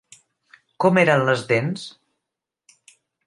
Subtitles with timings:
[0.85, 1.85] Com eren les dents?